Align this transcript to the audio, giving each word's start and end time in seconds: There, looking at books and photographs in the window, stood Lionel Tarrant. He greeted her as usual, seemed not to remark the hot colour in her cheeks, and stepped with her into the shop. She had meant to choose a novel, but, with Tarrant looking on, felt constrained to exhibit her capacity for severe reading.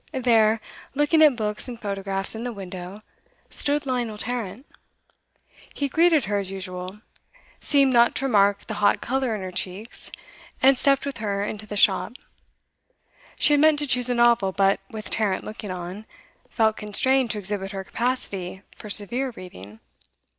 There, 0.13 0.59
looking 0.95 1.21
at 1.21 1.35
books 1.35 1.67
and 1.67 1.79
photographs 1.79 2.33
in 2.33 2.43
the 2.43 2.51
window, 2.51 3.03
stood 3.51 3.85
Lionel 3.85 4.17
Tarrant. 4.17 4.65
He 5.75 5.87
greeted 5.87 6.25
her 6.25 6.39
as 6.39 6.49
usual, 6.49 7.01
seemed 7.59 7.93
not 7.93 8.15
to 8.15 8.25
remark 8.25 8.65
the 8.65 8.73
hot 8.81 8.99
colour 8.99 9.35
in 9.35 9.41
her 9.41 9.51
cheeks, 9.51 10.11
and 10.59 10.75
stepped 10.75 11.05
with 11.05 11.19
her 11.19 11.43
into 11.43 11.67
the 11.67 11.77
shop. 11.77 12.13
She 13.37 13.53
had 13.53 13.59
meant 13.59 13.77
to 13.77 13.85
choose 13.85 14.09
a 14.09 14.15
novel, 14.15 14.51
but, 14.51 14.79
with 14.89 15.11
Tarrant 15.11 15.43
looking 15.43 15.69
on, 15.69 16.07
felt 16.49 16.77
constrained 16.77 17.29
to 17.29 17.37
exhibit 17.37 17.69
her 17.69 17.83
capacity 17.83 18.63
for 18.75 18.89
severe 18.89 19.29
reading. 19.35 19.81